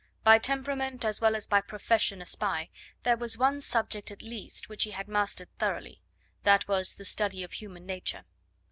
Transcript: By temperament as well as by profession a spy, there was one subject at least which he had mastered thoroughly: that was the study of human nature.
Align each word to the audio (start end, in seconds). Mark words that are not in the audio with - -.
By 0.23 0.39
temperament 0.39 1.05
as 1.05 1.21
well 1.21 1.35
as 1.35 1.45
by 1.45 1.61
profession 1.61 2.23
a 2.23 2.25
spy, 2.25 2.71
there 3.03 3.17
was 3.17 3.37
one 3.37 3.61
subject 3.61 4.09
at 4.09 4.23
least 4.23 4.67
which 4.67 4.83
he 4.85 4.89
had 4.97 5.07
mastered 5.07 5.55
thoroughly: 5.59 6.01
that 6.41 6.67
was 6.67 6.95
the 6.95 7.05
study 7.05 7.43
of 7.43 7.51
human 7.53 7.85
nature. 7.85 8.25